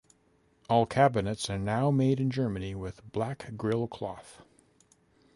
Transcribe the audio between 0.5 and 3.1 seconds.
All cabinets are now made in Germany with